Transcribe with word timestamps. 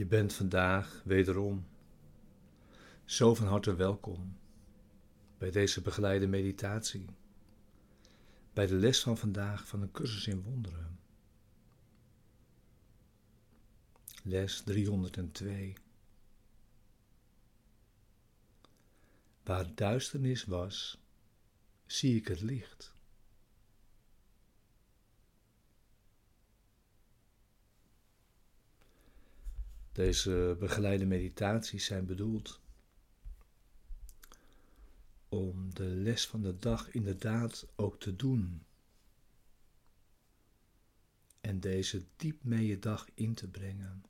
Je 0.00 0.06
bent 0.06 0.32
vandaag 0.32 1.02
wederom 1.04 1.66
zo 3.04 3.34
van 3.34 3.46
harte 3.46 3.74
welkom 3.74 4.36
bij 5.38 5.50
deze 5.50 5.80
begeleide 5.80 6.26
meditatie, 6.26 7.04
bij 8.52 8.66
de 8.66 8.74
les 8.74 9.00
van 9.02 9.18
vandaag 9.18 9.66
van 9.66 9.82
een 9.82 9.90
cursus 9.90 10.26
in 10.26 10.42
wonderen. 10.42 10.98
Les 14.22 14.62
302. 14.62 15.74
Waar 19.42 19.74
duisternis 19.74 20.44
was, 20.44 21.04
zie 21.86 22.16
ik 22.16 22.28
het 22.28 22.40
licht. 22.40 22.94
Deze 29.92 30.56
begeleide 30.58 31.06
meditaties 31.06 31.84
zijn 31.84 32.06
bedoeld 32.06 32.60
om 35.28 35.74
de 35.74 35.84
les 35.84 36.26
van 36.26 36.42
de 36.42 36.58
dag 36.58 36.90
inderdaad 36.90 37.66
ook 37.76 38.00
te 38.00 38.16
doen. 38.16 38.64
En 41.40 41.60
deze 41.60 42.04
diep 42.16 42.44
mee 42.44 42.66
je 42.66 42.78
dag 42.78 43.08
in 43.14 43.34
te 43.34 43.48
brengen. 43.48 44.04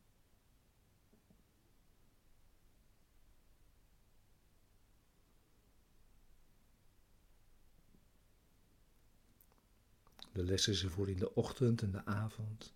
De 10.33 10.45
les 10.45 10.69
is 10.69 10.85
voor 10.85 11.09
in 11.09 11.19
de 11.19 11.35
ochtend 11.35 11.83
en 11.83 11.91
de 11.91 12.05
avond. 12.05 12.75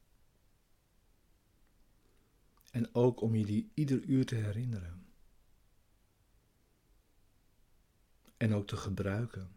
En 2.75 2.95
ook 2.95 3.21
om 3.21 3.35
je 3.35 3.45
die 3.45 3.71
ieder 3.75 4.05
uur 4.05 4.27
te 4.27 4.35
herinneren. 4.35 5.07
En 8.37 8.55
ook 8.55 8.67
te 8.67 8.77
gebruiken. 8.77 9.57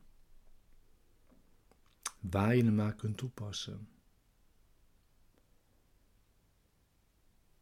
Waar 2.20 2.56
je 2.56 2.64
hem 2.64 2.76
maar 2.76 2.96
kunt 2.96 3.18
toepassen. 3.18 3.90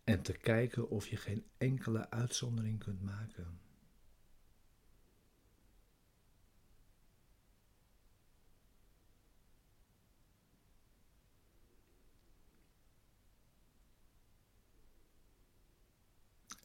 En 0.03 0.21
te 0.21 0.33
kijken 0.33 0.89
of 0.89 1.07
je 1.07 1.17
geen 1.17 1.45
enkele 1.57 2.09
uitzondering 2.09 2.79
kunt 2.79 3.01
maken. 3.01 3.59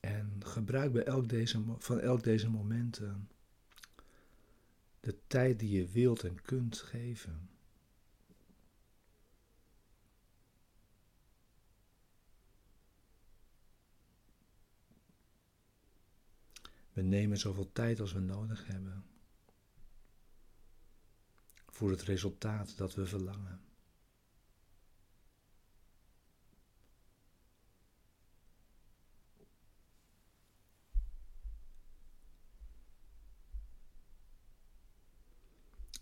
En 0.00 0.44
gebruik 0.44 0.92
bij 0.92 1.04
elk 1.04 1.28
deze, 1.28 1.62
van 1.78 2.00
elk 2.00 2.22
deze 2.22 2.50
momenten 2.50 3.28
de 5.00 5.18
tijd 5.26 5.58
die 5.58 5.70
je 5.70 5.88
wilt 5.88 6.24
en 6.24 6.42
kunt 6.42 6.78
geven. 6.78 7.48
We 16.92 17.02
nemen 17.02 17.38
zoveel 17.38 17.72
tijd 17.72 18.00
als 18.00 18.12
we 18.12 18.20
nodig 18.20 18.66
hebben 18.66 19.04
voor 21.66 21.90
het 21.90 22.02
resultaat 22.02 22.76
dat 22.76 22.94
we 22.94 23.06
verlangen. 23.06 23.69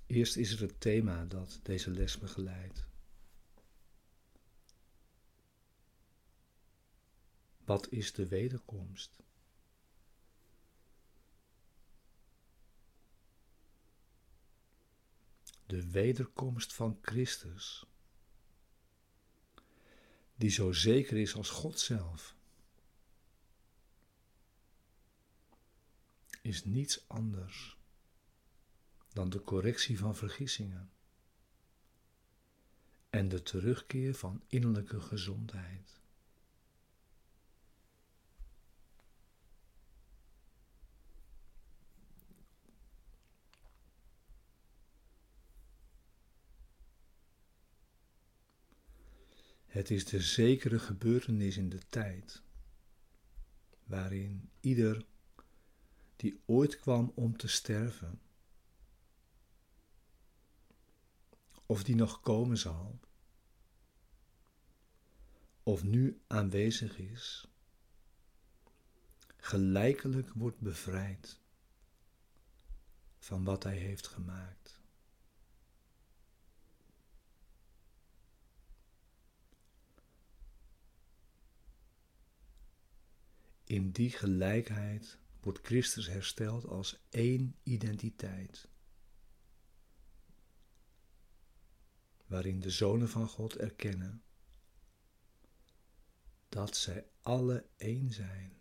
Eerst 0.09 0.37
is 0.37 0.53
er 0.53 0.61
het 0.61 0.81
thema 0.81 1.25
dat 1.25 1.61
deze 1.63 1.91
les 1.91 2.19
begeleidt. 2.19 2.87
Wat 7.65 7.89
is 7.91 8.13
de 8.13 8.27
wederkomst? 8.27 9.17
De 15.67 15.91
wederkomst 15.91 16.73
van 16.73 16.99
Christus, 17.03 17.87
die 20.35 20.51
zo 20.51 20.73
zeker 20.73 21.17
is 21.17 21.35
als 21.35 21.51
God 21.51 21.81
zelf, 21.81 22.35
is 26.43 26.65
niets 26.65 27.09
anders 27.09 27.78
dan 29.19 29.31
de 29.31 29.43
correctie 29.43 29.99
van 29.99 30.17
vergissingen 30.17 30.91
en 33.11 33.29
de 33.29 33.43
terugkeer 33.43 34.15
van 34.15 34.43
innerlijke 34.47 35.01
gezondheid. 35.01 36.01
Het 49.67 49.91
is 49.91 50.05
de 50.05 50.21
zekere 50.21 50.79
gebeurtenis 50.79 51.57
in 51.57 51.69
de 51.69 51.81
tijd, 51.89 52.43
waarin 53.85 54.51
ieder 54.61 55.07
die 56.17 56.41
ooit 56.47 56.79
kwam 56.79 57.13
om 57.15 57.37
te 57.37 57.49
sterven, 57.49 58.21
of 61.71 61.85
die 61.85 61.95
nog 61.95 62.21
komen 62.21 62.59
zal, 62.59 63.01
of 65.63 65.83
nu 65.83 66.21
aanwezig 66.27 66.99
is, 66.99 67.49
gelijkelijk 69.37 70.33
wordt 70.35 70.61
bevrijd 70.61 71.41
van 73.19 73.45
wat 73.45 73.63
hij 73.63 73.77
heeft 73.77 74.07
gemaakt. 74.07 74.81
In 83.65 83.91
die 83.91 84.11
gelijkheid 84.11 85.19
wordt 85.41 85.67
Christus 85.67 86.07
hersteld 86.07 86.67
als 86.67 87.07
één 87.09 87.57
identiteit. 87.63 88.69
Waarin 92.29 92.61
de 92.61 92.71
zonen 92.71 93.09
van 93.09 93.29
God 93.29 93.57
erkennen 93.57 94.23
dat 96.49 96.77
zij 96.77 97.07
alle 97.23 97.67
één 97.77 98.13
zijn. 98.13 98.57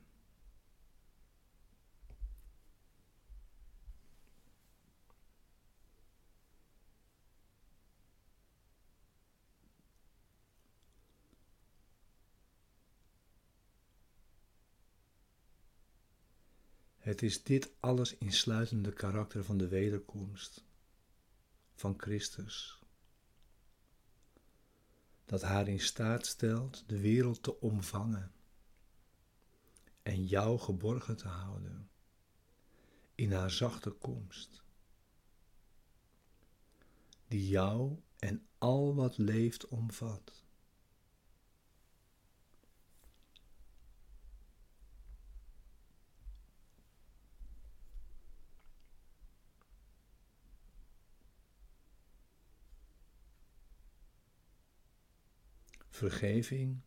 Het 16.98 17.22
is 17.22 17.44
dit 17.44 17.72
alles 17.80 18.18
insluitende 18.18 18.94
karakter 18.94 19.44
van 19.44 19.58
de 19.58 19.68
wederkomst 19.68 20.63
van 21.75 21.94
Christus 21.98 22.81
dat 25.27 25.41
haar 25.41 25.68
in 25.68 25.79
staat 25.79 26.25
stelt 26.25 26.83
de 26.88 27.00
wereld 27.00 27.44
te 27.44 27.59
omvangen 27.59 28.31
en 30.03 30.25
jou 30.25 30.59
geborgen 30.59 31.18
te 31.18 31.27
houden 31.27 31.89
in 33.15 33.31
haar 33.31 33.51
zachte 33.51 33.89
komst, 33.89 34.63
die 37.27 37.47
jou 37.47 37.97
en 38.19 38.47
al 38.57 38.95
wat 38.95 39.18
leeft 39.18 39.68
omvat. 39.68 40.45
Vergeving 55.98 56.82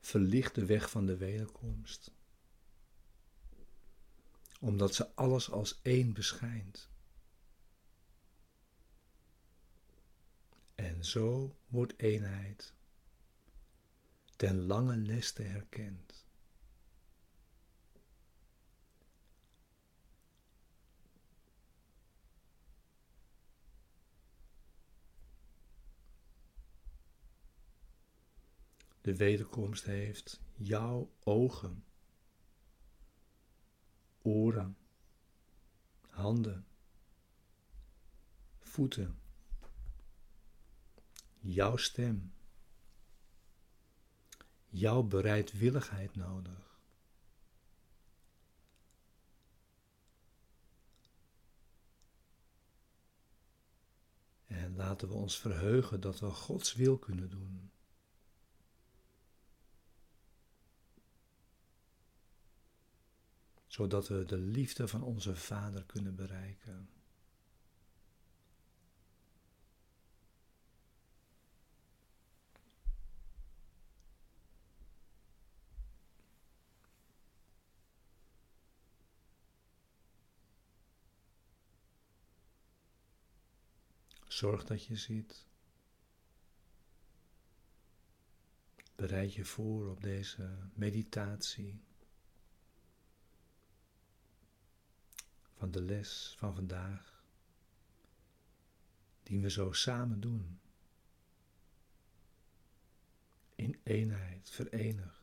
verlicht 0.00 0.54
de 0.54 0.64
weg 0.64 0.90
van 0.90 1.06
de 1.06 1.16
wederkomst, 1.16 2.10
omdat 4.60 4.94
ze 4.94 5.14
alles 5.14 5.50
als 5.50 5.80
één 5.82 6.12
beschijnt. 6.12 6.88
En 10.74 11.04
zo 11.04 11.56
wordt 11.68 11.98
eenheid 11.98 12.74
ten 14.36 14.66
lange 14.66 14.96
leste 14.96 15.42
herkend. 15.42 16.21
De 29.02 29.16
wederkomst 29.16 29.84
heeft 29.84 30.40
jouw 30.52 31.12
ogen, 31.24 31.84
oren, 34.22 34.76
handen, 36.08 36.66
voeten, 38.58 39.18
jouw 41.40 41.76
stem, 41.76 42.32
jouw 44.68 45.02
bereidwilligheid 45.02 46.14
nodig. 46.14 46.80
En 54.46 54.76
laten 54.76 55.08
we 55.08 55.14
ons 55.14 55.38
verheugen 55.38 56.00
dat 56.00 56.20
we 56.20 56.30
Gods 56.30 56.74
wil 56.74 56.98
kunnen 56.98 57.30
doen. 57.30 57.71
Zodat 63.72 64.08
we 64.08 64.24
de 64.24 64.38
liefde 64.38 64.88
van 64.88 65.02
onze 65.02 65.36
Vader 65.36 65.84
kunnen 65.84 66.14
bereiken. 66.14 66.88
Zorg 84.26 84.64
dat 84.64 84.84
je 84.84 84.96
ziet. 84.96 85.46
Bereid 88.94 89.34
je 89.34 89.44
voor 89.44 89.90
op 89.90 90.02
deze 90.02 90.58
meditatie 90.74 91.90
van 95.62 95.70
de 95.70 95.82
les 95.82 96.34
van 96.38 96.54
vandaag, 96.54 97.24
die 99.22 99.40
we 99.40 99.50
zo 99.50 99.72
samen 99.72 100.20
doen, 100.20 100.60
in 103.54 103.80
eenheid, 103.82 104.50
verenigd. 104.50 105.21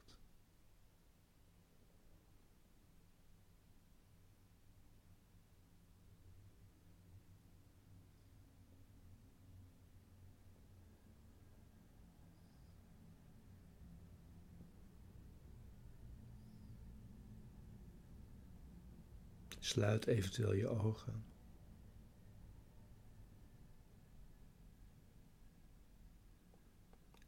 Sluit 19.60 20.06
eventueel 20.08 20.54
je 20.54 20.68
ogen. 20.68 21.24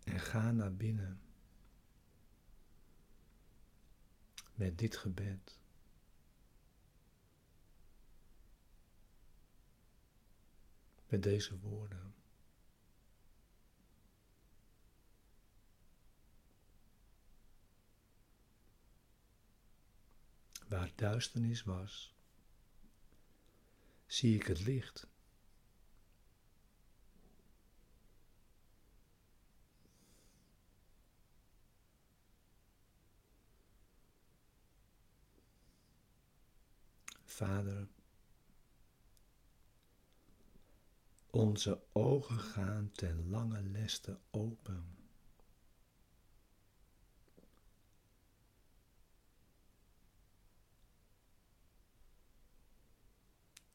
En 0.04 0.20
ga 0.20 0.52
naar 0.52 0.76
binnen 0.76 1.22
met 4.56 4.78
dit 4.78 4.98
gebed. 4.98 5.60
Met 11.08 11.24
deze 11.24 11.60
woorden. 11.60 12.14
Waar 20.68 20.92
duisternis 20.96 21.64
was, 21.64 22.16
zie 24.12 24.36
ik 24.36 24.48
het 24.48 24.60
licht. 24.60 25.08
Vader, 37.26 37.88
onze 41.30 41.82
ogen 41.92 42.40
gaan 42.40 42.92
ten 42.92 43.30
lange 43.30 43.62
leste 43.62 44.20
open. 44.32 45.01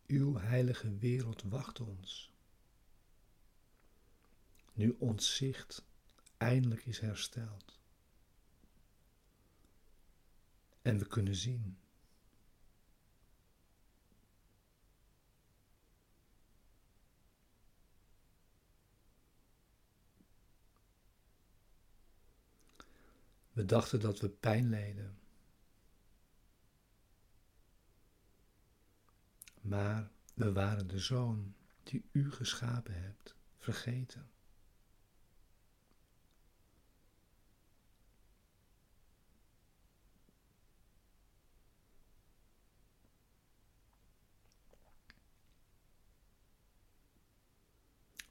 Uw 0.06 0.36
heilige 0.36 0.96
wereld 0.96 1.42
wacht 1.42 1.80
ons. 1.80 2.32
Nu 4.72 4.96
ons 4.98 5.36
zicht 5.36 5.84
eindelijk 6.36 6.86
is 6.86 6.98
hersteld. 6.98 7.80
En 10.82 10.98
we 10.98 11.06
kunnen 11.06 11.36
zien. 11.36 11.78
We 23.52 23.64
dachten 23.64 24.00
dat 24.00 24.20
we 24.20 24.28
pijn 24.28 24.68
leden. 24.68 25.18
Maar 29.66 30.10
we 30.34 30.52
waren 30.52 30.88
de 30.88 30.98
zoon 30.98 31.54
die 31.82 32.04
u 32.12 32.32
geschapen 32.32 33.02
hebt 33.02 33.36
vergeten. 33.58 34.30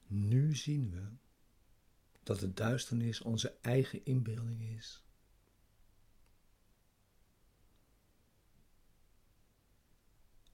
Nu 0.08 0.56
zien 0.56 0.92
we 0.92 1.12
dat 2.24 2.40
de 2.40 2.54
duisternis 2.54 3.22
onze 3.22 3.58
eigen 3.62 4.06
inbeelding 4.06 4.62
is. 4.62 5.05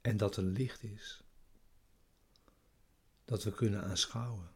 En 0.01 0.17
dat 0.17 0.37
er 0.37 0.43
licht 0.43 0.83
is. 0.83 1.23
Dat 3.25 3.43
we 3.43 3.51
kunnen 3.51 3.83
aanschouwen. 3.83 4.49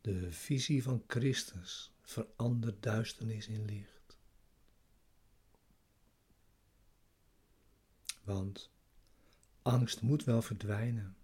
De 0.00 0.32
visie 0.32 0.82
van 0.82 1.04
Christus 1.06 1.92
verandert 2.02 2.82
duisternis 2.82 3.48
in 3.48 3.64
licht. 3.64 4.18
Want 8.22 8.70
angst 9.62 10.00
moet 10.00 10.24
wel 10.24 10.42
verdwijnen 10.42 11.16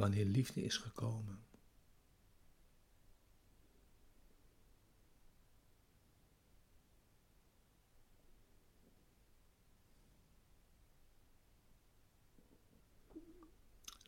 wanneer 0.00 0.24
liefde 0.24 0.62
is 0.62 0.76
gekomen. 0.76 1.44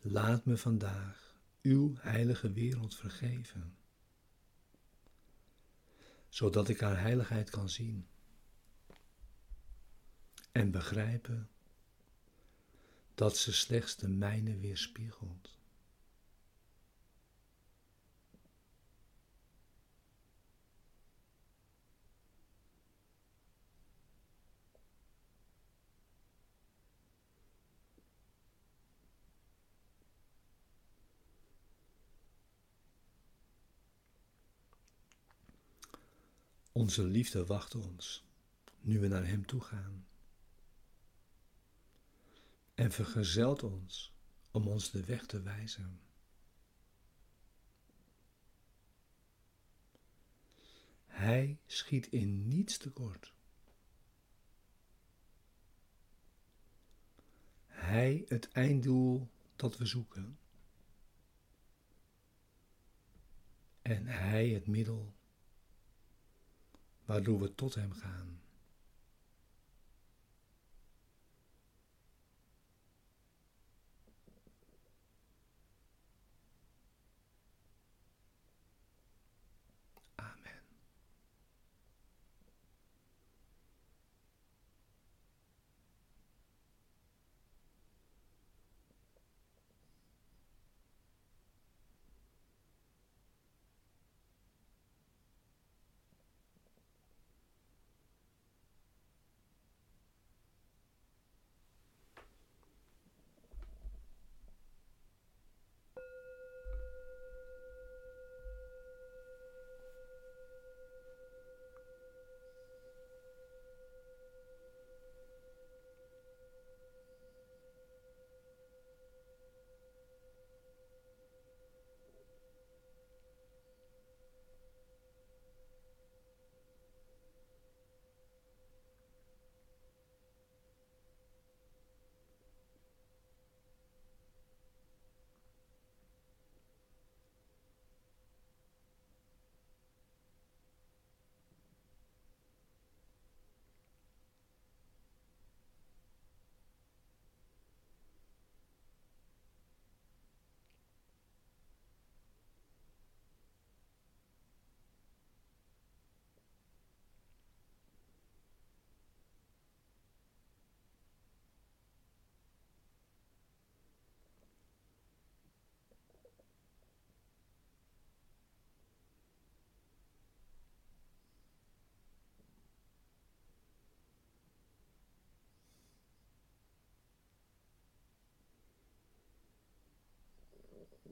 Laat 0.01 0.45
me 0.45 0.57
vandaag 0.57 1.35
uw 1.61 1.95
heilige 1.99 2.51
wereld 2.51 2.95
vergeven, 2.95 3.77
zodat 6.29 6.69
ik 6.69 6.79
haar 6.79 6.99
heiligheid 6.99 7.49
kan 7.49 7.69
zien 7.69 8.07
en 10.51 10.71
begrijpen 10.71 11.49
dat 13.15 13.37
ze 13.37 13.53
slechts 13.53 13.95
de 13.95 14.07
mijne 14.07 14.57
weerspiegelt. 14.57 15.61
Onze 36.73 37.03
liefde 37.03 37.45
wacht 37.45 37.75
ons, 37.75 38.23
nu 38.81 38.99
we 38.99 39.07
naar 39.07 39.27
Hem 39.27 39.45
toe 39.45 39.61
gaan. 39.61 40.07
En 42.73 42.91
vergezelt 42.91 43.63
ons 43.63 44.13
om 44.51 44.67
ons 44.67 44.91
de 44.91 45.03
weg 45.03 45.25
te 45.25 45.41
wijzen. 45.41 46.01
Hij 51.05 51.59
schiet 51.65 52.07
in 52.07 52.47
niets 52.47 52.77
tekort. 52.77 53.33
Hij 57.65 58.25
het 58.27 58.51
einddoel 58.51 59.29
dat 59.55 59.77
we 59.77 59.85
zoeken. 59.85 60.37
En 63.81 64.07
Hij 64.07 64.49
het 64.49 64.67
middel 64.67 65.13
waardoor 67.05 67.39
we 67.39 67.55
tot 67.55 67.75
Hem 67.75 67.93
gaan. 67.93 68.42